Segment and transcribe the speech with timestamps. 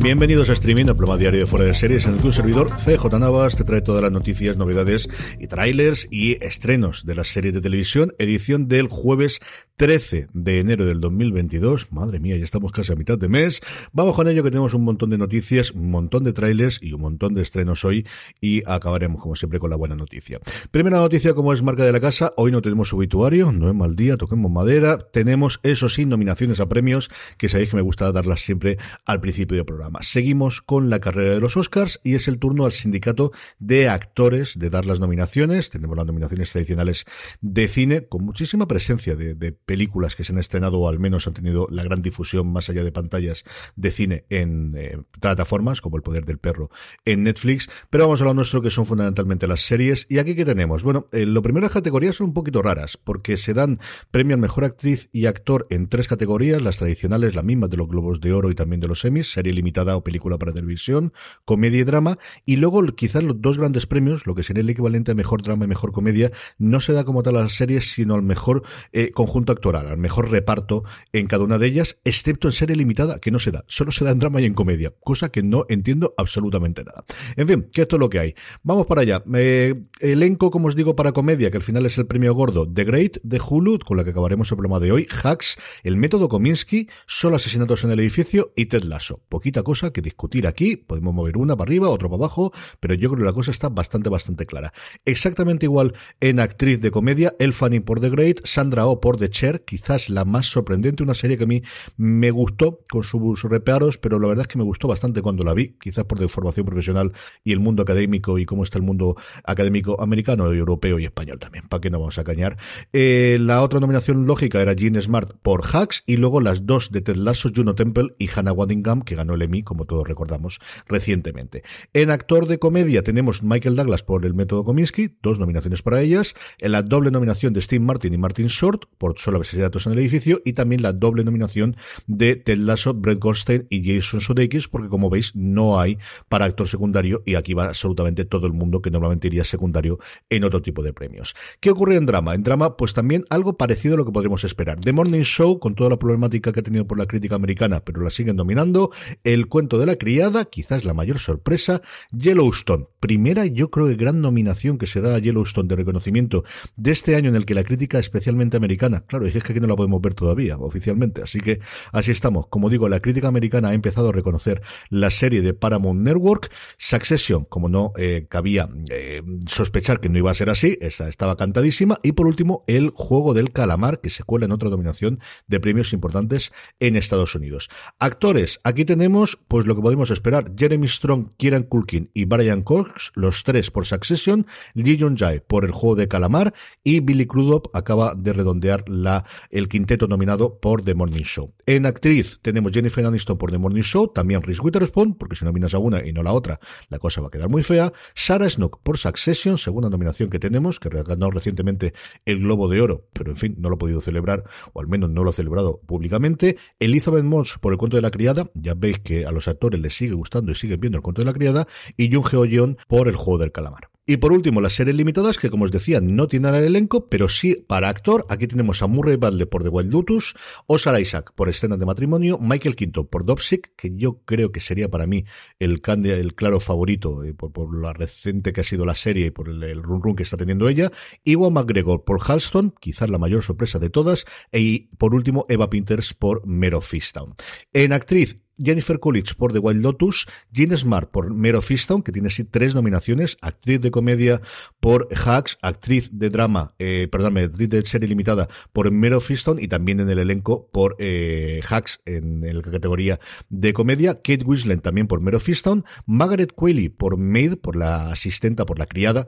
[0.00, 2.70] Bienvenidos a Streaming, el programa diario de Fuera de Series, en el que un servidor,
[2.76, 5.08] CJ Navas, te trae todas las noticias, novedades
[5.40, 9.40] y trailers y estrenos de las series de televisión, edición del jueves
[9.76, 11.90] 13 de enero del 2022.
[11.90, 13.60] Madre mía, ya estamos casi a mitad de mes.
[13.92, 17.00] Vamos con ello que tenemos un montón de noticias, un montón de trailers y un
[17.00, 18.06] montón de estrenos hoy
[18.40, 20.38] y acabaremos como siempre con la buena noticia.
[20.70, 23.96] Primera noticia como es marca de la casa, hoy no tenemos obituario, no es mal
[23.96, 28.40] día, toquemos madera, tenemos eso sí nominaciones a premios que sabéis que me gusta darlas
[28.40, 29.87] siempre al principio del programa.
[30.00, 34.58] Seguimos con la carrera de los Oscars y es el turno al sindicato de actores
[34.58, 35.70] de dar las nominaciones.
[35.70, 37.04] Tenemos las nominaciones tradicionales
[37.40, 41.34] de cine con muchísima presencia de, películas que se han estrenado o al menos han
[41.34, 43.44] tenido la gran difusión más allá de pantallas
[43.76, 46.70] de cine en eh, plataformas como El Poder del Perro
[47.04, 47.68] en Netflix.
[47.90, 50.06] Pero vamos a lo nuestro que son fundamentalmente las series.
[50.08, 50.82] ¿Y aquí qué tenemos?
[50.82, 54.40] Bueno, eh, lo primero las categorías son un poquito raras porque se dan premio al
[54.40, 58.32] mejor actriz y actor en tres categorías, las tradicionales, la misma de los Globos de
[58.32, 61.12] Oro y también de los Emmys, serie limitada o película para televisión,
[61.44, 65.12] comedia y drama, y luego quizás los dos grandes premios, lo que sería el equivalente
[65.12, 68.14] a mejor drama y mejor comedia, no se da como tal a las series, sino
[68.14, 68.62] al mejor
[68.92, 73.18] eh, conjunto actoral, al mejor reparto en cada una de ellas, excepto en serie limitada,
[73.18, 75.64] que no se da, solo se da en drama y en comedia, cosa que no
[75.68, 77.04] entiendo absolutamente nada.
[77.36, 78.34] En fin, que esto es lo que hay.
[78.62, 79.22] Vamos para allá.
[79.34, 82.84] Eh, elenco, como os digo, para comedia, que al final es el premio gordo, The
[82.84, 86.88] Great de Hulu, con la que acabaremos el programa de hoy, Hacks, El método Kominsky,
[87.06, 89.20] Solo asesinatos en el edificio y Ted Lasso.
[89.28, 90.76] Poquita cosa que discutir aquí.
[90.76, 93.68] Podemos mover una para arriba, otra para abajo, pero yo creo que la cosa está
[93.68, 94.72] bastante, bastante clara.
[95.04, 99.18] Exactamente igual en actriz de comedia, El Fanning por The Great, Sandra O oh por
[99.18, 101.62] The Chair, quizás la más sorprendente, una serie que a mí
[101.98, 105.52] me gustó con sus reparos, pero la verdad es que me gustó bastante cuando la
[105.52, 107.12] vi, quizás por de formación profesional
[107.44, 111.68] y el mundo académico y cómo está el mundo académico americano, europeo y español también,
[111.68, 112.56] para que no vamos a cañar.
[112.94, 117.02] Eh, la otra nominación lógica era Jean Smart por Hacks y luego las dos de
[117.02, 121.62] Ted Lasso, Juno Temple y Hannah Waddingham, que ganó el Emmy como todos recordamos recientemente.
[121.92, 126.34] En actor de comedia tenemos Michael Douglas por El método Kominsky, dos nominaciones para ellas,
[126.60, 129.98] en la doble nominación de Steve Martin y Martin Short por Solo asesinatos en el
[129.98, 131.76] edificio y también la doble nominación
[132.06, 135.98] de Ted Lasso, Brett Goldstein y Jason Sudeikis porque como veis no hay
[136.28, 139.98] para actor secundario y aquí va absolutamente todo el mundo que normalmente iría secundario
[140.28, 141.34] en otro tipo de premios.
[141.60, 142.34] ¿Qué ocurre en drama?
[142.34, 144.80] En drama pues también algo parecido a lo que podríamos esperar.
[144.80, 148.02] The Morning Show con toda la problemática que ha tenido por la crítica americana pero
[148.02, 148.90] la siguen dominando.
[149.24, 151.82] El cuento de la criada, quizás la mayor sorpresa,
[152.12, 152.86] Yellowstone.
[153.00, 156.44] Primera, yo creo que gran nominación que se da a Yellowstone de reconocimiento
[156.76, 159.66] de este año en el que la crítica especialmente americana, claro, es que aquí no
[159.66, 161.60] la podemos ver todavía oficialmente, así que
[161.92, 162.46] así estamos.
[162.48, 167.44] Como digo, la crítica americana ha empezado a reconocer la serie de Paramount Network, Succession,
[167.44, 171.98] como no eh, cabía eh, sospechar que no iba a ser así, esa estaba cantadísima,
[172.02, 175.92] y por último, el juego del calamar, que se cuela en otra nominación de premios
[175.92, 177.68] importantes en Estados Unidos.
[177.98, 180.52] Actores, aquí tenemos pues lo que podemos esperar.
[180.56, 185.64] Jeremy Strong, Kieran Culkin y Brian Cox, los tres por Succession, Lee Jong Jae por
[185.64, 190.82] el juego de calamar y Billy Crudup acaba de redondear la, el quinteto nominado por
[190.82, 191.52] The Morning Show.
[191.66, 195.74] En actriz tenemos Jennifer Aniston por The Morning Show, también Reese Witherspoon, porque si nominas
[195.74, 197.92] a una y no la otra, la cosa va a quedar muy fea.
[198.14, 203.06] Sarah Snook por Succession, segunda nominación que tenemos, que ganó recientemente el Globo de Oro,
[203.12, 205.80] pero en fin, no lo ha podido celebrar, o al menos no lo ha celebrado
[205.86, 206.56] públicamente.
[206.78, 209.94] Elizabeth Moss por el cuento de la criada, ya veis que a los actores les
[209.94, 211.66] sigue gustando y siguen viendo el cuento de la criada,
[211.96, 213.90] y Jung Heo Yeon por el juego del calamar.
[214.10, 217.28] Y por último, las series limitadas, que como os decía, no tienen el elenco, pero
[217.28, 218.24] sí para actor.
[218.30, 220.34] Aquí tenemos a Murray Bradley por The Wild Lotus,
[220.66, 224.88] Oscar Isaac por Escenas de Matrimonio, Michael Quinto por Dopsic, que yo creo que sería
[224.88, 225.26] para mí
[225.58, 229.30] el, el claro favorito eh, por, por, la reciente que ha sido la serie y
[229.30, 230.90] por el, run run que está teniendo ella,
[231.24, 236.14] Iwan McGregor por Halston, quizás la mayor sorpresa de todas, y por último Eva Pinters
[236.14, 237.34] por Mero Fistown.
[237.74, 242.28] En actriz, Jennifer Coolidge por The Wild Lotus, Jean Smart por Mero Fistown, que tiene
[242.28, 244.40] así tres nominaciones, actriz de comedia
[244.80, 249.68] por Hacks, actriz de drama, eh, perdón, actriz de serie limitada por Mero Fistown y
[249.68, 255.06] también en el elenco por eh, Hacks en, la categoría de comedia, Kate Winslet también
[255.06, 259.26] por Mero Fistown, Margaret Qualley por Maid, por la asistenta, por la criada,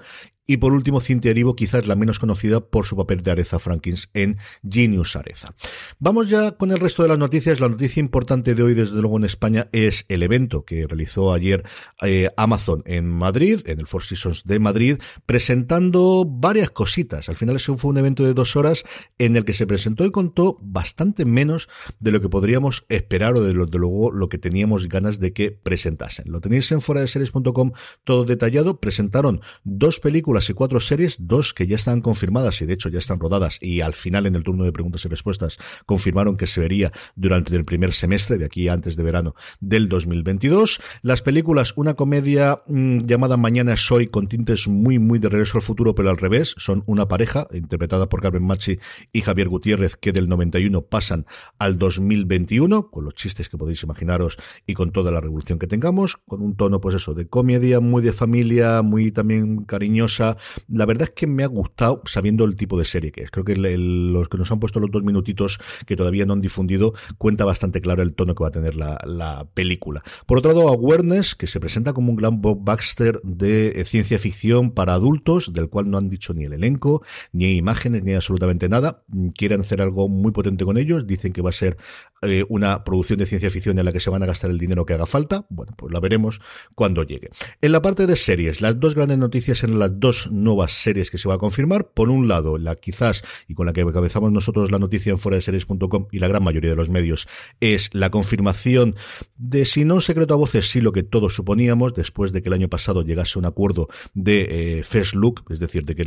[0.51, 4.11] y por último, Cynthia Erivo, quizás la menos conocida por su papel de Areza Frankins
[4.15, 4.37] en
[4.69, 5.55] Genius Areza.
[6.01, 7.61] Vamos ya con el resto de las noticias.
[7.61, 11.63] La noticia importante de hoy, desde luego en España, es el evento que realizó ayer
[12.03, 17.29] eh, Amazon en Madrid, en el Four Seasons de Madrid, presentando varias cositas.
[17.29, 18.83] Al final eso fue un evento de dos horas
[19.19, 21.69] en el que se presentó y contó bastante menos
[22.01, 25.33] de lo que podríamos esperar o de, lo, de luego lo que teníamos ganas de
[25.33, 26.25] que presentasen.
[26.29, 27.71] Lo tenéis en fuera de series.com
[28.03, 28.81] todo detallado.
[28.81, 32.99] Presentaron dos películas y cuatro series, dos que ya están confirmadas y de hecho ya
[32.99, 36.61] están rodadas y al final en el turno de preguntas y respuestas confirmaron que se
[36.61, 40.81] vería durante el primer semestre de aquí antes de verano del 2022.
[41.03, 45.63] Las películas, una comedia mm, llamada Mañana Soy con tintes muy muy de regreso al
[45.63, 48.79] futuro pero al revés, son una pareja interpretada por Carmen Machi
[49.13, 51.27] y Javier Gutiérrez que del 91 pasan
[51.59, 56.19] al 2021 con los chistes que podéis imaginaros y con toda la revolución que tengamos,
[56.29, 60.30] con un tono pues eso de comedia muy de familia, muy también cariñosa
[60.69, 63.31] la verdad es que me ha gustado sabiendo el tipo de serie que es.
[63.31, 66.95] Creo que los que nos han puesto los dos minutitos que todavía no han difundido
[67.19, 70.03] cuenta bastante claro el tono que va a tener la, película.
[70.27, 74.73] Por otro lado, Awareness, que se presenta como un gran Baxter de eh, ciencia ficción
[74.73, 77.03] para adultos, del cual no han dicho ni el elenco,
[77.33, 79.03] ni imágenes, ni absolutamente nada.
[79.37, 81.07] Quieren hacer algo muy potente con ellos.
[81.07, 81.77] Dicen que va a ser
[82.23, 84.85] eh, una producción de ciencia ficción en la que se van a gastar el dinero
[84.85, 85.47] que haga falta.
[85.49, 86.41] Bueno, pues la veremos
[86.75, 87.31] cuando llegue.
[87.61, 91.19] En la parte de series, las dos grandes noticias en las dos nuevas series que
[91.19, 91.89] se va a confirmar.
[91.89, 95.37] Por un lado, la quizás, y con la que comenzamos nosotros la noticia en fuera
[95.37, 97.29] de series.com y la gran mayoría de los medios,
[97.61, 98.97] es la confirmación
[99.37, 102.49] de, si no un secreto a voces, sí lo que todos suponíamos, después de que
[102.49, 106.05] el año pasado llegase un acuerdo de eh, First Look, es decir, de que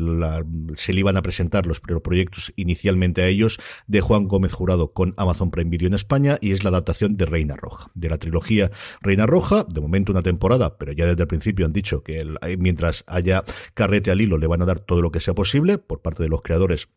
[0.75, 5.13] se le iban a presentar los proyectos inicialmente a ellos, de Juan Gómez Jurado con
[5.17, 8.71] Amazon Prime Video en España, y es la adaptación de Reina Roja, de la trilogía
[9.01, 12.25] Reina Roja, de momento una temporada, pero ya desde el principio han dicho que
[12.57, 13.43] mientras haya
[13.93, 16.29] carrete al hilo le van a dar todo lo que sea posible por parte de
[16.29, 16.89] los creadores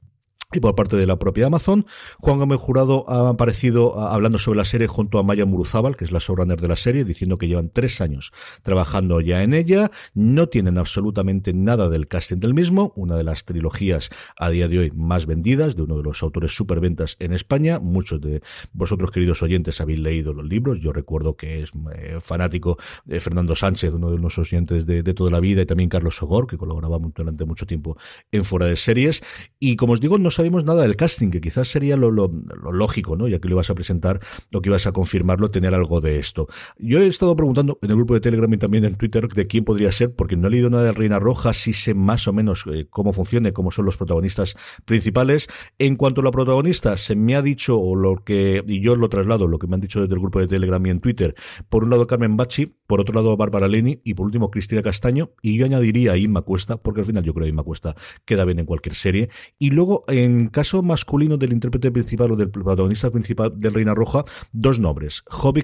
[0.53, 1.87] y por parte de la propia Amazon.
[2.19, 6.13] Juan Gómez Jurado ha aparecido hablando sobre la serie junto a Maya Muruzábal, que es
[6.13, 8.33] la showrunner de la serie, diciendo que llevan tres años
[8.63, 9.91] trabajando ya en ella.
[10.15, 14.79] No tienen absolutamente nada del casting del mismo, una de las trilogías a día de
[14.79, 17.81] hoy más vendidas, de uno de los autores superventas en España.
[17.81, 18.41] Muchos de
[18.73, 20.79] vosotros, queridos oyentes, habéis leído los libros.
[20.81, 25.31] Yo recuerdo que es eh, fanático de Fernando Sánchez, uno de los oyentes de, toda
[25.31, 27.97] la vida, y también Carlos Sogor, que colaboraba durante mucho tiempo
[28.31, 29.23] en Fuera de Series.
[29.59, 33.27] Y como os digo, no sabemos nada del casting, que quizás sería lo, lógico, ¿no?
[33.27, 36.47] Ya que lo ibas a presentar, lo que ibas a confirmarlo, tener algo de esto.
[36.79, 39.65] Yo he estado preguntando en el grupo de Telegram y también en Twitter de quién
[39.65, 42.65] podría ser, porque no he leído nada de Reina Roja, sí sé más o menos
[42.71, 45.49] eh, cómo funciona, cómo son los protagonistas principales.
[45.79, 49.09] En cuanto a la protagonista, se me ha dicho, o lo que, y yo lo
[49.09, 51.35] traslado, lo que me han dicho desde el grupo de Telegram y en Twitter,
[51.69, 55.31] por un lado Carmen Bachi, por otro lado Bárbara Leni y por último Cristina Castaño,
[55.43, 58.45] y yo añadiría a Inma Cuesta, porque al final yo creo que Inma Cuesta queda
[58.45, 59.31] bien en cualquier serie.
[59.59, 64.25] Y luego, en caso masculino del intérprete principal o del protagonista principal de Reina Roja,
[64.53, 65.23] dos nombres.
[65.29, 65.63] Hobby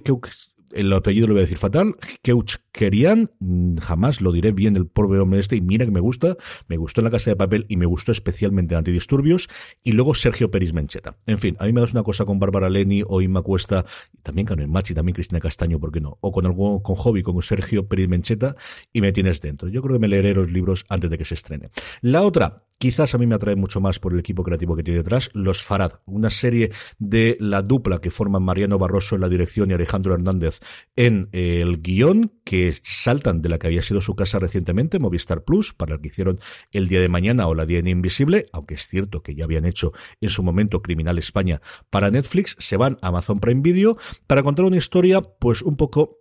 [0.72, 4.86] el apellido lo voy a decir fatal, Keuch Kerian, mm, jamás lo diré bien el
[4.86, 6.36] pobre hombre este, y mira que me gusta,
[6.68, 9.48] me gustó en la casa de papel y me gustó especialmente en Antidisturbios,
[9.82, 11.16] y luego Sergio Peris Mencheta.
[11.26, 13.84] En fin, a mí me das una cosa con Bárbara Leni o Inma Cuesta,
[14.22, 16.18] también Carmen Machi, también Cristina Castaño, ¿por qué no?
[16.20, 18.56] O con algo, con Hobby, con Sergio Peris Mencheta,
[18.92, 19.68] y me tienes dentro.
[19.68, 21.70] Yo creo que me leeré los libros antes de que se estrene.
[22.00, 24.98] La otra, Quizás a mí me atrae mucho más por el equipo creativo que tiene
[24.98, 29.70] detrás, Los Farad, una serie de la dupla que forman Mariano Barroso en la dirección
[29.70, 30.58] y Alejandro Hernández
[30.96, 35.72] en el guion, que saltan de la que había sido su casa recientemente, Movistar Plus,
[35.72, 36.40] para el que hicieron
[36.72, 39.92] El Día de Mañana o La Día Invisible, aunque es cierto que ya habían hecho
[40.20, 43.96] en su momento Criminal España para Netflix, se van a Amazon Prime Video.
[44.26, 46.18] Para contar una historia, pues un poco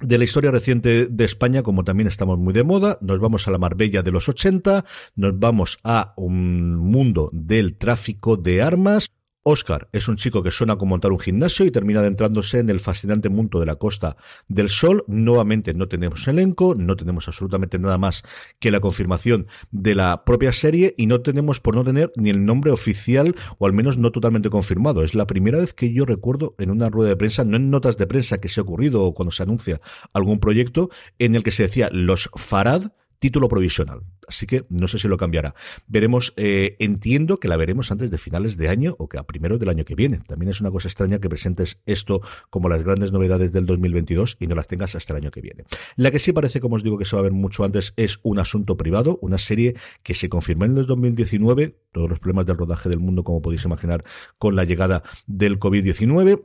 [0.00, 3.50] de la historia reciente de España, como también estamos muy de moda, nos vamos a
[3.50, 4.84] la Marbella de los 80,
[5.14, 9.08] nos vamos a un mundo del tráfico de armas,
[9.48, 12.80] Oscar es un chico que suena con montar un gimnasio y termina adentrándose en el
[12.80, 14.16] fascinante mundo de la Costa
[14.48, 15.04] del Sol.
[15.06, 18.24] Nuevamente no tenemos elenco, no tenemos absolutamente nada más
[18.58, 22.44] que la confirmación de la propia serie y no tenemos por no tener ni el
[22.44, 25.04] nombre oficial o al menos no totalmente confirmado.
[25.04, 27.96] Es la primera vez que yo recuerdo en una rueda de prensa, no en notas
[27.98, 29.80] de prensa que se ha ocurrido o cuando se anuncia
[30.12, 34.02] algún proyecto en el que se decía los Farad título provisional.
[34.28, 35.54] Así que no sé si lo cambiará.
[35.86, 39.58] Veremos, eh, entiendo que la veremos antes de finales de año o que a primero
[39.58, 40.20] del año que viene.
[40.26, 42.20] También es una cosa extraña que presentes esto
[42.50, 45.64] como las grandes novedades del 2022 y no las tengas hasta el año que viene.
[45.96, 48.18] La que sí parece, como os digo, que se va a ver mucho antes es
[48.22, 52.56] un asunto privado, una serie que se confirmó en el 2019, todos los problemas del
[52.56, 54.04] rodaje del mundo, como podéis imaginar,
[54.38, 56.44] con la llegada del COVID-19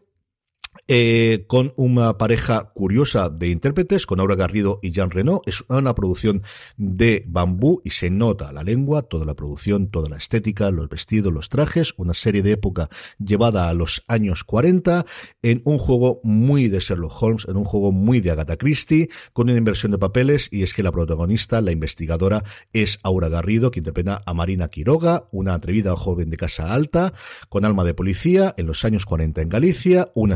[0.88, 5.48] eh, con una pareja curiosa de intérpretes, con Aura Garrido y Jean Renault.
[5.48, 6.44] Es una producción
[6.76, 11.32] de bambú y se nota la lengua, toda la producción, toda la estética, los vestidos,
[11.32, 15.06] los trajes, una serie de época llevada a los años 40,
[15.42, 19.50] en un juego muy de Sherlock Holmes, en un juego muy de Agatha Christie, con
[19.50, 23.80] una inversión de papeles, y es que la protagonista, la investigadora, es Aura Garrido, que
[23.80, 27.14] interpreta a Marina Quiroga, una atrevida joven de casa alta,
[27.50, 30.32] con alma de policía, en los años 40 en Galicia, un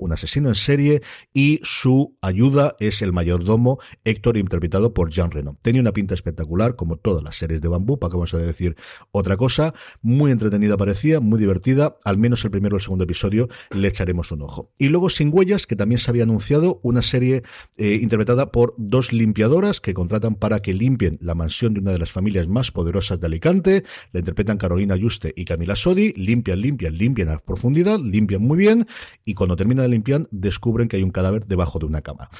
[0.00, 5.58] un asesino en serie, y su ayuda es el mayordomo Héctor, interpretado por Jean Reno.
[5.62, 8.76] Tenía una pinta espectacular, como todas las series de bambú, para que vamos a decir
[9.10, 9.74] otra cosa.
[10.02, 11.96] Muy entretenida parecía, muy divertida.
[12.04, 14.72] Al menos el primero o el segundo episodio le echaremos un ojo.
[14.78, 17.42] Y luego Sin Huellas, que también se había anunciado, una serie
[17.76, 21.98] eh, interpretada por dos limpiadoras que contratan para que limpien la mansión de una de
[21.98, 23.84] las familias más poderosas de Alicante.
[24.12, 26.12] La interpretan Carolina Yuste y Camila Sodi.
[26.14, 28.86] Limpian, limpian, limpian a profundidad, limpian muy bien.
[29.24, 32.30] Y cuando termina de limpiar, descubren que hay un cadáver debajo de una cama.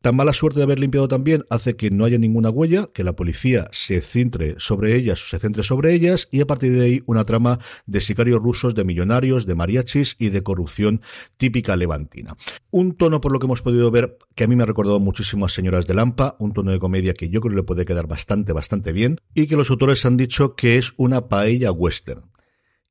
[0.00, 3.14] Tan mala suerte de haber limpiado también hace que no haya ninguna huella, que la
[3.14, 7.24] policía se centre sobre ellas, se centre sobre ellas, y a partir de ahí una
[7.24, 11.02] trama de sicarios rusos, de millonarios, de mariachis y de corrupción
[11.36, 12.36] típica levantina.
[12.70, 15.44] Un tono, por lo que hemos podido ver, que a mí me ha recordado muchísimo
[15.44, 18.06] a Señoras de Lampa, un tono de comedia que yo creo que le puede quedar
[18.06, 22.22] bastante, bastante bien, y que los autores han dicho que es una paella western.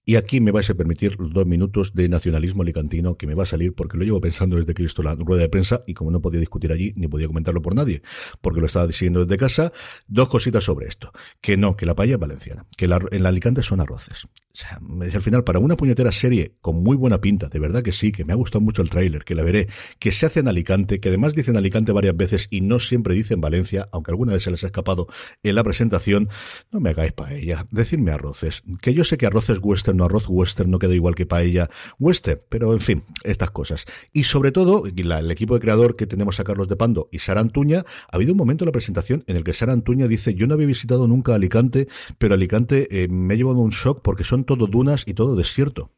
[0.10, 3.44] Y aquí me vais a permitir los dos minutos de nacionalismo alicantino que me va
[3.44, 5.96] a salir porque lo llevo pensando desde que he visto la rueda de prensa y
[5.96, 8.02] como no podía discutir allí ni podía comentarlo por nadie
[8.40, 9.74] porque lo estaba diciendo desde casa,
[10.08, 11.12] dos cositas sobre esto.
[11.42, 14.30] Que no, que la paella es valenciana, que la, en la Alicante son arroces.
[14.58, 18.12] Sea, al final, para una puñetera serie con muy buena pinta, de verdad que sí,
[18.12, 19.68] que me ha gustado mucho el tráiler, que la veré,
[20.00, 23.40] que se hace en Alicante, que además dicen Alicante varias veces y no siempre dicen
[23.40, 25.10] Valencia, aunque alguna vez se les ha escapado
[25.44, 26.30] en la presentación,
[26.72, 28.64] no me hagáis paella, decidme arroces.
[28.82, 32.42] Que yo sé que arroces western no arroz western no queda igual que paella western,
[32.50, 33.86] pero en fin, estas cosas.
[34.12, 37.42] Y sobre todo, el equipo de creador que tenemos a Carlos de Pando y Sara
[37.42, 40.48] Antuña, ha habido un momento en la presentación en el que Sara Antuña dice, yo
[40.48, 41.88] no había visitado nunca Alicante,
[42.18, 45.92] pero Alicante eh, me ha llevado un shock porque son todo dunas y todo desierto.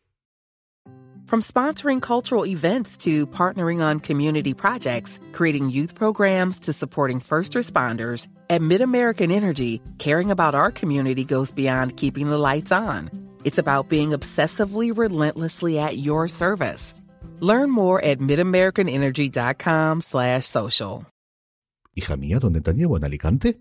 [1.29, 7.53] From sponsoring cultural events to partnering on community projects, creating youth programs to supporting first
[7.53, 13.11] responders, at MidAmerican Energy, caring about our community goes beyond keeping the lights on.
[13.45, 16.95] It's about being obsessively relentlessly at your service.
[17.41, 21.05] Learn more at midamericanenergy.com slash social.
[21.95, 22.97] Hija mía, ¿dónde te llevo?
[22.97, 23.59] ¿En Alicante?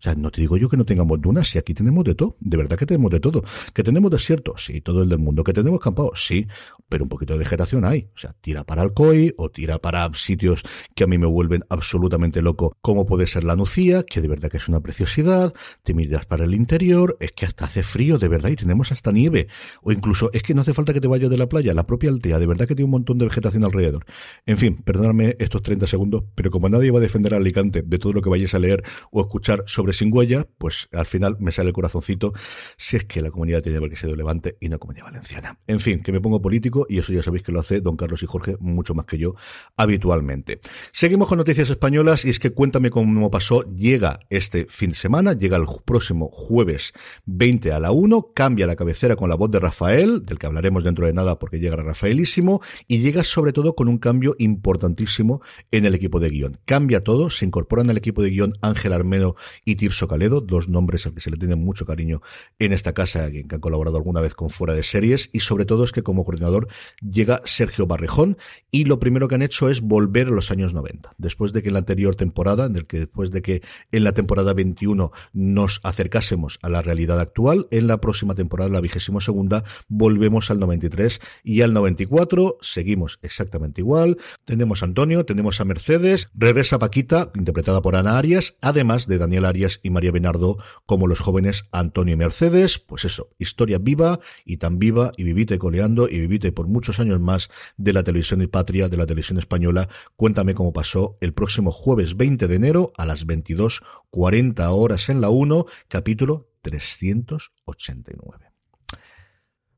[0.00, 2.36] O sea, no te digo yo que no tengamos dunas, si aquí tenemos de todo,
[2.38, 3.42] de verdad que tenemos de todo.
[3.74, 5.42] Que tenemos desierto, sí, todo el del mundo.
[5.42, 6.46] Que tenemos campado, sí,
[6.88, 8.08] pero un poquito de vegetación hay.
[8.14, 10.62] O sea, tira para Alcoy o tira para sitios
[10.94, 14.50] que a mí me vuelven absolutamente loco, como puede ser la Nucía, que de verdad
[14.50, 15.52] que es una preciosidad.
[15.82, 19.10] Te miras para el interior, es que hasta hace frío, de verdad, y tenemos hasta
[19.10, 19.48] nieve.
[19.82, 22.10] O incluso es que no hace falta que te vayas de la playa, la propia
[22.10, 24.04] Altea, de verdad que tiene un montón de vegetación alrededor.
[24.46, 27.98] En fin, perdóname estos 30 segundos, pero como nadie va a defender a Alicante de
[27.98, 31.52] todo lo que vayáis a leer o escuchar sobre sin huella, pues al final me
[31.52, 32.32] sale el corazoncito
[32.76, 35.58] si es que la comunidad tiene que ser de Levante y no comunidad valenciana.
[35.66, 38.22] En fin, que me pongo político y eso ya sabéis que lo hace don Carlos
[38.22, 39.34] y Jorge mucho más que yo
[39.76, 40.60] habitualmente.
[40.92, 45.32] Seguimos con noticias españolas y es que Cuéntame cómo pasó llega este fin de semana,
[45.32, 46.92] llega el próximo jueves
[47.26, 50.82] 20 a la 1, cambia la cabecera con la voz de Rafael, del que hablaremos
[50.82, 55.40] dentro de nada porque llega Rafaelísimo, y llega sobre todo con un cambio importantísimo
[55.70, 56.58] en el equipo de guion.
[56.64, 61.06] Cambia todo, se incorporan al equipo de guion Ángel Armeno y Tirso Caledo, dos nombres
[61.06, 62.20] al que se le tiene mucho cariño
[62.58, 65.84] en esta casa, que han colaborado alguna vez con Fuera de Series, y sobre todo
[65.84, 66.68] es que como coordinador
[67.00, 68.36] llega Sergio Barrejón,
[68.70, 71.10] y lo primero que han hecho es volver a los años 90.
[71.16, 74.12] Después de que en la anterior temporada, en el que después de que en la
[74.12, 79.62] temporada 21 nos acercásemos a la realidad actual, en la próxima temporada, la vigésimo segunda,
[79.86, 84.18] volvemos al 93 y al 94, seguimos exactamente igual.
[84.44, 89.50] Tenemos a Antonio, tenemos a Mercedes, regresa Paquita, interpretada por Ana Arias, además de Daniela
[89.50, 92.78] Arias y María Benardo como los jóvenes Antonio y Mercedes.
[92.78, 97.20] Pues eso, historia viva y tan viva y vivite coleando y vivite por muchos años
[97.20, 99.88] más de la televisión y patria, de la televisión española.
[100.16, 105.30] Cuéntame cómo pasó el próximo jueves 20 de enero a las 22.40 horas en la
[105.30, 108.47] 1, capítulo 389.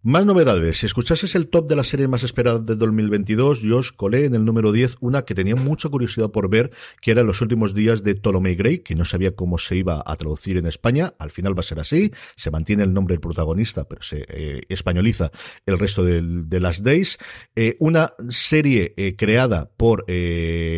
[0.02, 0.78] Más novedades.
[0.78, 4.35] Si escuchases el top de las series más esperadas de 2022, yo os colé en
[4.35, 6.71] el número 10 una que tenía mucha curiosidad por ver,
[7.02, 10.16] que era Los últimos días de Ptolemy Gray, que no sabía cómo se iba a
[10.16, 11.12] traducir en España.
[11.19, 12.12] Al final va a ser así.
[12.35, 15.33] Se mantiene el nombre del protagonista, pero se eh, españoliza
[15.66, 17.19] el resto de, de las Days.
[17.54, 20.07] Eh, una serie eh, creada por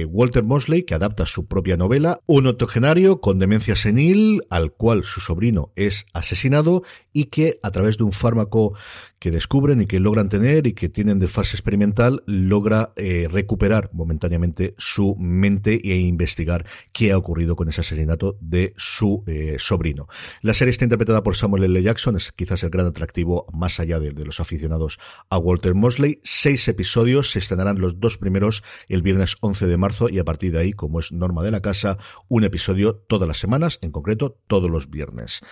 [0.09, 2.19] Walter Mosley, que adapta su propia novela.
[2.27, 7.99] Un octogenario con demencia senil, al cual su sobrino es asesinado y que a través
[7.99, 8.75] de un fármaco
[9.23, 13.89] que descubren y que logran tener y que tienen de fase experimental, logra eh, recuperar
[13.93, 20.09] momentáneamente su mente e investigar qué ha ocurrido con ese asesinato de su eh, sobrino.
[20.41, 21.81] La serie está interpretada por Samuel L.
[21.85, 24.99] Jackson, es quizás el gran atractivo más allá de, de los aficionados
[25.31, 26.19] a Walter Mosley.
[26.25, 30.51] Seis episodios, se estrenarán los dos primeros el viernes 11 de marzo y a partir
[30.51, 34.41] de ahí, como es norma de la casa, un episodio todas las semanas, en concreto
[34.49, 35.43] todos los viernes.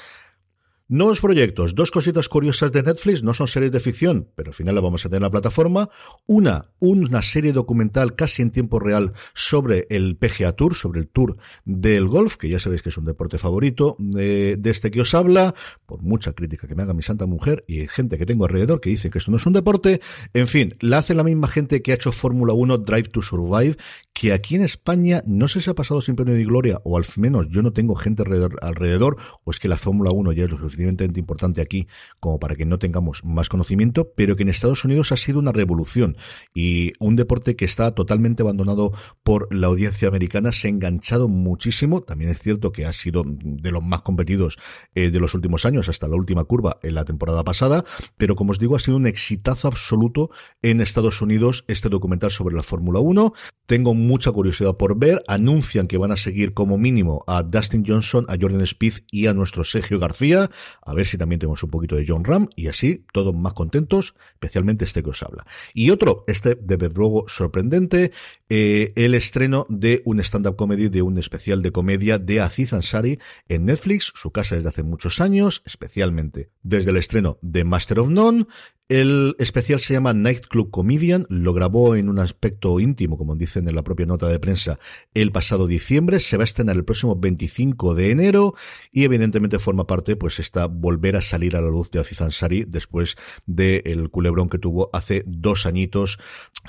[0.92, 4.74] Nuevos proyectos, dos cositas curiosas de Netflix, no son series de ficción, pero al final
[4.74, 5.88] la vamos a tener en la plataforma.
[6.26, 11.36] Una, una serie documental casi en tiempo real sobre el PGA Tour, sobre el Tour
[11.64, 15.14] del golf, que ya sabéis que es un deporte favorito de, de este que os
[15.14, 15.54] habla,
[15.86, 18.90] por mucha crítica que me haga mi santa mujer y gente que tengo alrededor que
[18.90, 20.00] dice que esto no es un deporte.
[20.34, 23.76] En fin, la hace la misma gente que ha hecho Fórmula 1 Drive to Survive,
[24.12, 27.04] que aquí en España no sé si ha pasado sin pena ni gloria, o al
[27.16, 30.50] menos yo no tengo gente alrededor, alrededor o es que la Fórmula 1 ya es
[30.50, 31.86] lo suficiente importante aquí
[32.20, 35.52] como para que no tengamos más conocimiento, pero que en Estados Unidos ha sido una
[35.52, 36.16] revolución
[36.54, 42.02] y un deporte que está totalmente abandonado por la audiencia americana, se ha enganchado muchísimo,
[42.02, 44.58] también es cierto que ha sido de los más competidos
[44.94, 47.84] eh, de los últimos años hasta la última curva en la temporada pasada,
[48.16, 50.30] pero como os digo, ha sido un exitazo absoluto
[50.62, 53.32] en Estados Unidos este documental sobre la Fórmula 1.
[53.66, 58.26] Tengo mucha curiosidad por ver, anuncian que van a seguir como mínimo a Dustin Johnson,
[58.28, 60.50] a Jordan Spieth y a nuestro Sergio García
[60.82, 64.14] a ver si también tenemos un poquito de John Ram y así todos más contentos,
[64.32, 65.46] especialmente este que os habla.
[65.74, 68.12] Y otro, este de luego sorprendente,
[68.48, 73.18] eh, el estreno de un stand-up comedy, de un especial de comedia de Aziz Ansari
[73.48, 78.08] en Netflix, su casa desde hace muchos años, especialmente desde el estreno de Master of
[78.08, 78.46] None,
[78.90, 83.76] el especial se llama Nightclub Comedian, lo grabó en un aspecto íntimo, como dicen en
[83.76, 84.80] la propia nota de prensa,
[85.14, 88.54] el pasado diciembre, se va a estrenar el próximo 25 de enero
[88.90, 92.64] y evidentemente forma parte, pues, esta volver a salir a la luz de Aziz Ansari
[92.66, 93.14] después
[93.46, 96.18] del culebrón que tuvo hace dos añitos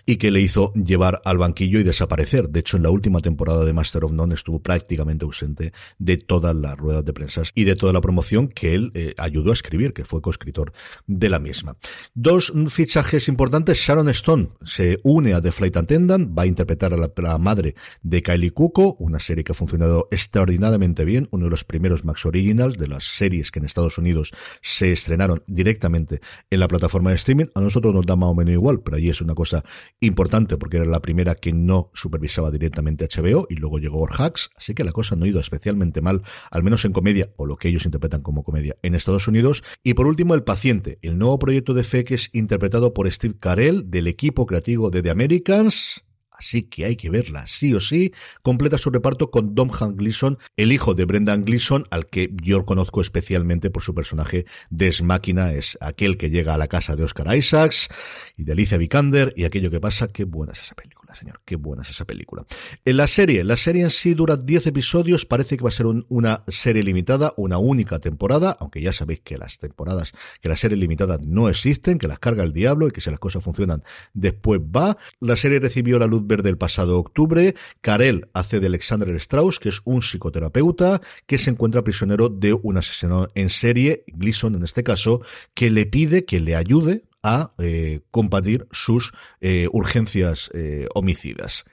[0.05, 2.49] y que le hizo llevar al banquillo y desaparecer.
[2.49, 6.55] De hecho, en la última temporada de Master of None estuvo prácticamente ausente de todas
[6.55, 9.93] las ruedas de prensa y de toda la promoción que él eh, ayudó a escribir,
[9.93, 10.71] que fue coescritor
[11.07, 11.77] de la misma.
[12.13, 13.79] Dos fichajes importantes.
[13.79, 18.21] Sharon Stone se une a The Flight Attendant, va a interpretar a la, madre de
[18.21, 22.77] Kylie Cuoco, una serie que ha funcionado extraordinariamente bien, uno de los primeros Max Originals
[22.77, 26.19] de las series que en Estados Unidos se estrenaron directamente
[26.49, 27.45] en la plataforma de streaming.
[27.55, 29.63] A nosotros nos da más o menos igual, pero allí es una cosa
[30.01, 34.73] importante porque era la primera que no supervisaba directamente HBO y luego llegó Orhax, así
[34.73, 37.69] que la cosa no ha ido especialmente mal, al menos en comedia, o lo que
[37.69, 39.63] ellos interpretan como comedia en Estados Unidos.
[39.81, 43.35] Y por último, El Paciente, el nuevo proyecto de fe que es interpretado por Steve
[43.39, 46.03] Carell del equipo creativo de The Americans.
[46.31, 48.13] Así que hay que verla, sí o sí.
[48.41, 52.65] Completa su reparto con Dom Han Gleason, el hijo de Brendan Gleason, al que yo
[52.65, 57.03] conozco especialmente por su personaje de Máquina, es aquel que llega a la casa de
[57.03, 57.89] Oscar Isaacs
[58.37, 61.41] y de Alicia Vikander, y aquello que pasa, qué buena es esa película señor.
[61.45, 62.45] Qué buena es esa película.
[62.85, 65.85] En la serie, la serie en sí dura 10 episodios, parece que va a ser
[65.85, 70.79] una serie limitada, una única temporada, aunque ya sabéis que las temporadas, que las series
[70.79, 74.61] limitadas no existen, que las carga el diablo y que si las cosas funcionan después
[74.61, 74.97] va.
[75.19, 77.55] La serie recibió la luz verde el pasado octubre.
[77.81, 82.77] Karel hace de Alexander Strauss, que es un psicoterapeuta que se encuentra prisionero de un
[82.77, 85.21] asesino en serie, Gleason en este caso,
[85.53, 91.65] que le pide que le ayude a eh, combatir sus eh, urgencias eh, homicidas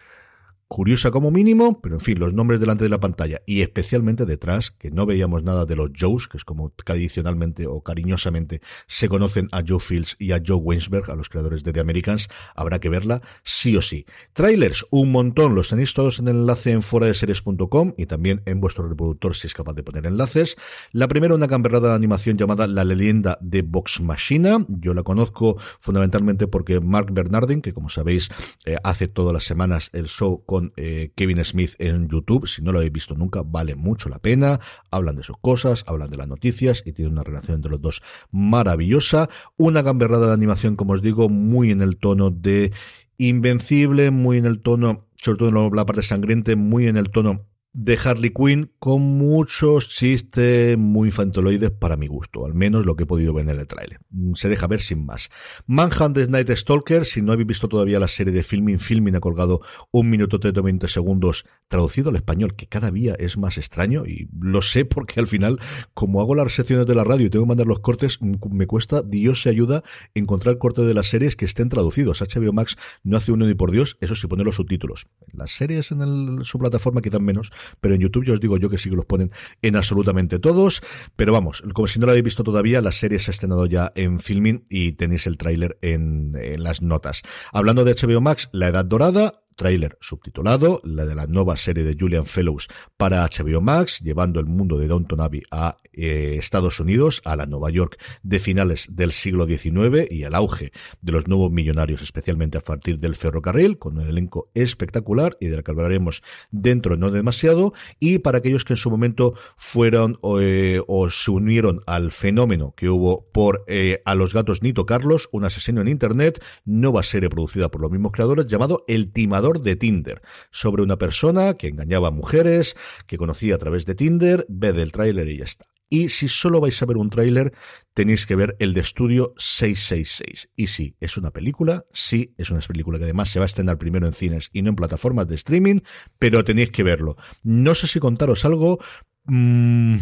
[0.69, 4.71] curiosa como mínimo, pero en fin, los nombres delante de la pantalla y especialmente detrás,
[4.71, 9.49] que no veíamos nada de los Joes, que es como tradicionalmente o cariñosamente se conocen
[9.53, 12.91] a Joe Fields y a Joe Weinsberg, a los creadores de The Americans, habrá que
[12.91, 14.05] verla sí o sí.
[14.35, 18.87] Trailers, un montón, los tenéis todos en el enlace en foradeseries.com y también en vuestro
[18.87, 20.57] reproductor si es capaz de poner enlaces.
[20.93, 24.67] La primera, una camperrada de animación llamada La leyenda de Box Machina.
[24.69, 28.29] Yo la conozco fundamentalmente porque Mark Bernardin, que como sabéis,
[28.67, 32.49] eh, hace todas las semanas el show con con eh, Kevin Smith en YouTube.
[32.49, 34.59] Si no lo habéis visto nunca, vale mucho la pena.
[34.91, 38.03] Hablan de sus cosas, hablan de las noticias y tiene una relación entre los dos
[38.33, 39.29] maravillosa.
[39.57, 42.73] Una gamberrada de animación, como os digo, muy en el tono de
[43.19, 47.48] Invencible, muy en el tono, sobre todo en la parte sangriente, muy en el tono
[47.73, 53.05] de Harley Quinn con muchos chistes muy infantiloides para mi gusto, al menos lo que
[53.05, 54.01] he podido ver en el tráiler.
[54.11, 55.31] Mm, se deja ver sin más.
[55.67, 59.61] Manhunt Night Stalker, si no habéis visto todavía la serie de Filming, Filming ha colgado
[59.91, 64.29] un minuto de 20 segundos traducido al español, que cada día es más extraño y
[64.41, 65.61] lo sé porque al final,
[65.95, 68.67] como hago las secciones de la radio y tengo que mandar los cortes, mm, me
[68.67, 72.23] cuesta, Dios se ayuda, encontrar el corte de las series que estén traducidos.
[72.23, 75.07] HBO Max no hace uno ni por Dios, eso sí pone los subtítulos.
[75.33, 78.79] Las series en su plataforma quizás menos, pero en YouTube ya os digo yo que
[78.79, 79.31] sí que los ponen
[79.63, 80.83] en absolutamente todos.
[81.17, 83.93] Pero vamos, como si no lo habéis visto todavía, la serie se ha estrenado ya
[83.95, 87.23] en filming y tenéis el tráiler en, en las notas.
[87.53, 91.97] Hablando de HBO Max, La Edad Dorada, tráiler subtitulado, la de la nueva serie de
[91.99, 97.21] Julian Fellows para HBO Max, llevando el mundo de Downton Abbey a eh, Estados Unidos,
[97.25, 101.51] a la Nueva York de finales del siglo XIX y al auge de los nuevos
[101.51, 106.97] millonarios, especialmente a partir del ferrocarril, con un elenco espectacular y del que hablaremos dentro
[106.97, 112.13] no demasiado, y para aquellos que en su momento fueron eh, o se unieron al
[112.13, 117.03] fenómeno que hubo por eh, A los gatos Nito Carlos, un asesino en Internet, nueva
[117.03, 121.69] serie producida por los mismos creadores, llamado El Timador de Tinder, sobre una persona que
[121.69, 125.67] engañaba a mujeres, que conocía a través de Tinder, ve del tráiler y ya está.
[125.89, 127.53] Y si solo vais a ver un tráiler,
[127.95, 130.51] tenéis que ver el de Estudio 666.
[130.55, 133.79] Y sí, es una película, sí, es una película que además se va a estrenar
[133.79, 135.81] primero en cines y no en plataformas de streaming,
[136.19, 137.17] pero tenéis que verlo.
[137.43, 138.79] No sé si contaros algo...
[139.25, 139.97] Mm,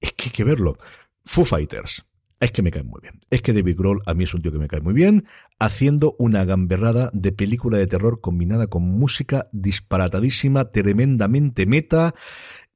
[0.00, 0.78] es que hay que verlo.
[1.24, 2.04] Foo Fighters
[2.44, 3.20] es que me cae muy bien.
[3.30, 5.26] Es que David Grohl a mí es un tío que me cae muy bien,
[5.58, 12.14] haciendo una gamberrada de película de terror combinada con música disparatadísima, tremendamente meta.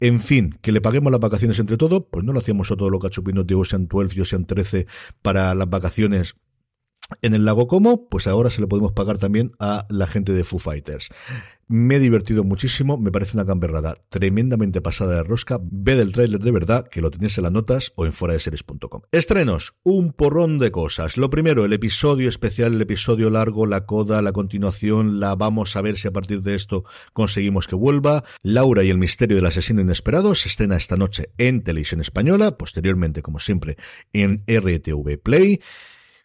[0.01, 2.91] En fin, que le paguemos las vacaciones entre todos, pues no lo hacíamos a todos
[2.91, 4.87] los cachupinos de Ocean 12 y Ocean 13
[5.21, 6.37] para las vacaciones
[7.23, 10.45] en el lago Como, pues ahora se le podemos pagar también a la gente de
[10.45, 11.11] Foo Fighters.
[11.71, 15.61] Me he divertido muchísimo, me parece una gamberrada tremendamente pasada de rosca.
[15.63, 18.41] Ve del tráiler de verdad, que lo tenéis en las notas o en fuera de
[18.41, 19.03] series.com.
[19.13, 21.19] Estrenos, un porrón de cosas.
[21.19, 25.83] Lo primero, el episodio especial, el episodio largo, la coda, la continuación, la vamos a
[25.83, 28.25] ver si a partir de esto conseguimos que vuelva.
[28.43, 33.21] Laura y el misterio del asesino inesperado se estrena esta noche en televisión española, posteriormente,
[33.21, 33.77] como siempre,
[34.15, 35.61] en RTV Play.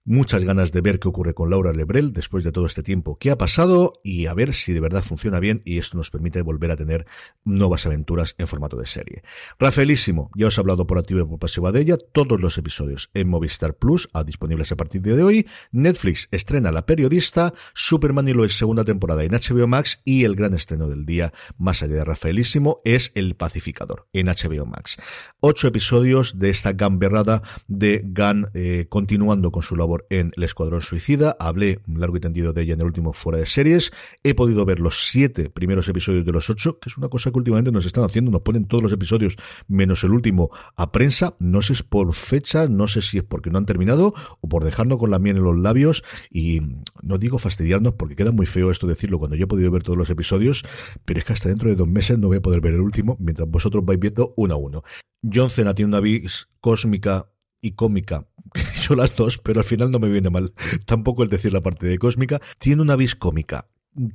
[0.06, 3.32] Muchas ganas de ver qué ocurre con Laura Lebrel después de todo este tiempo que
[3.32, 6.72] ha pasado y a ver si de verdad funciona bien y esto nos permite volver
[6.72, 7.06] a tener
[7.46, 9.24] nuevas aventuras en formato de serie.
[9.60, 13.12] Rafaelísimo, ya os he hablado por activo y por pasiva de ella, todos los episodios
[13.14, 15.48] en Movistar Plus, disponibles a partir de hoy.
[15.72, 20.54] Netflix estrena La Periodista, Superman y Lois segunda temporada en HBO Max y el gran
[20.54, 24.98] estreno del día, más allá de Rafaelísimo, es El Pacificador en HBO Max.
[25.40, 30.82] Ocho episodios de esta gamberrada de Gunn eh, continuando con su labor en El Escuadrón
[30.82, 31.36] Suicida.
[31.40, 33.92] Hablé largo y tendido de ella en el último fuera de series.
[34.24, 37.38] He podido ver los siete primeros episodios de los ocho, que es una cosa que
[37.38, 38.32] últimamente nos están haciendo.
[38.32, 41.36] Nos ponen todos los episodios menos el último a prensa.
[41.40, 44.50] No sé si es por fecha, no sé si es porque no han terminado o
[44.50, 46.04] por dejarnos con la miel en los labios.
[46.30, 46.62] Y
[47.02, 49.98] no digo fastidiarnos porque queda muy feo esto decirlo cuando yo he podido ver todos
[49.98, 50.64] los episodios,
[51.06, 53.18] pero es que hasta dentro de dos meses no voy a poder ver el último
[53.20, 54.84] mientras vosotros vais viendo uno a uno.
[55.24, 57.30] John Cena tiene una vis cósmica
[57.62, 58.28] y cómica,
[58.88, 60.54] yo las dos, pero al final no me viene mal.
[60.86, 63.68] Tampoco el decir la parte de cósmica, tiene una vis cómica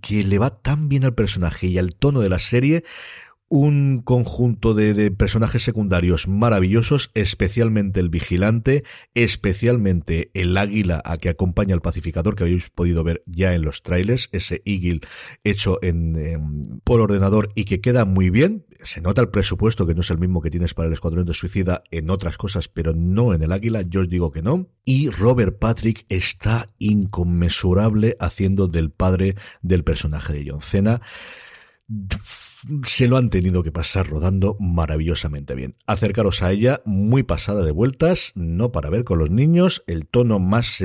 [0.02, 2.84] que le va tan bien al personaje y al tono de la serie,
[3.48, 8.84] un conjunto de, personajes secundarios maravillosos, especialmente el vigilante,
[9.14, 13.82] especialmente el águila a que acompaña al pacificador que habéis podido ver ya en los
[13.82, 15.00] trailers, ese eagle
[15.44, 18.66] hecho en, por ordenador y que queda muy bien.
[18.82, 21.34] Se nota el presupuesto que no es el mismo que tienes para el Escuadrón de
[21.34, 24.68] Suicida en otras cosas, pero no en el águila, yo os digo que no.
[24.84, 31.00] Y Robert Patrick está inconmensurable haciendo del padre del personaje de John Cena
[32.84, 35.76] se lo han tenido que pasar rodando maravillosamente bien.
[35.86, 40.38] Acercaros a ella, muy pasada de vueltas, no para ver con los niños, el tono
[40.38, 40.82] más,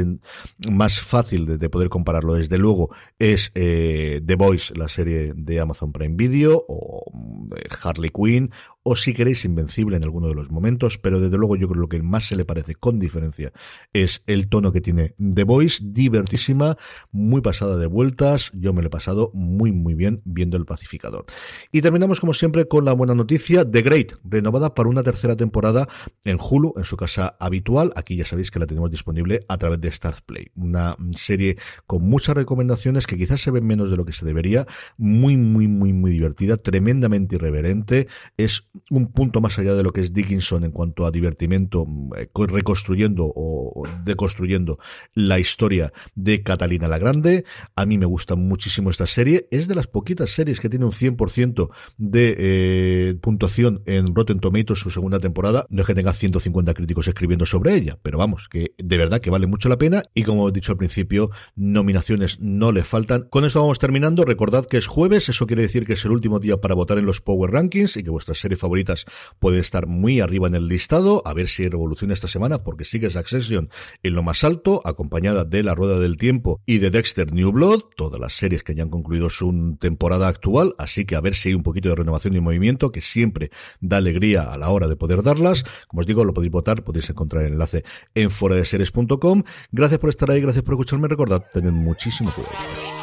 [0.69, 5.91] más fácil de, poder compararlo, desde luego, es eh, The Voice, la serie de Amazon
[5.91, 7.11] Prime Video, o
[7.55, 8.51] eh, Harley Quinn,
[8.83, 11.97] o si queréis Invencible en alguno de los momentos, pero desde luego yo creo que
[11.97, 13.51] lo que más se le parece con diferencia
[13.93, 16.77] es el tono que tiene The Voice, divertísima,
[17.11, 21.25] muy pasada de vueltas, yo me lo he pasado muy muy bien viendo El Pacificador.
[21.71, 25.87] Y terminamos como siempre con la buena noticia, The Great, renovada para una tercera temporada
[26.25, 29.79] en Hulu, en su casa habitual, aquí ya sabéis que la tenemos disponible a través
[29.79, 34.05] de Start Play, una serie con muchas recomendaciones que quizás se ven menos de lo
[34.05, 34.65] que se debería,
[34.97, 40.01] muy muy muy muy divertida, tremendamente irreverente, es un punto más allá de lo que
[40.01, 41.85] es Dickinson en cuanto a divertimento,
[42.17, 44.79] eh, reconstruyendo o deconstruyendo
[45.13, 47.45] la historia de Catalina la Grande.
[47.75, 49.47] A mí me gusta muchísimo esta serie.
[49.51, 54.79] Es de las poquitas series que tiene un 100% de eh, puntuación en Rotten Tomatoes
[54.79, 55.65] su segunda temporada.
[55.69, 59.29] No es que tenga 150 críticos escribiendo sobre ella, pero vamos, que de verdad que
[59.29, 60.03] vale mucho la pena.
[60.13, 63.27] Y como he dicho al principio, nominaciones no le faltan.
[63.29, 64.25] Con esto vamos terminando.
[64.25, 67.05] Recordad que es jueves, eso quiere decir que es el último día para votar en
[67.05, 69.05] los Power Rankings y que vuestras series favoritas
[69.39, 71.21] pueden estar muy arriba en el listado.
[71.25, 73.69] A ver si revoluciona esta semana, porque sigue Succession
[74.01, 77.81] en lo más alto, acompañada de La Rueda del Tiempo y de Dexter New Blood,
[77.95, 81.49] todas las series que ya han concluido su temporada actual, así que a ver si
[81.49, 84.95] hay un poquito de renovación y movimiento, que siempre da alegría a la hora de
[84.95, 85.63] poder darlas.
[85.87, 87.83] Como os digo, lo podéis votar, podéis encontrar el enlace
[88.15, 89.43] en foradeseries.com.
[89.71, 91.07] Gracias por estar ahí, gracias por escucharme.
[91.07, 93.02] Recordad, tened muchísimo cuidado.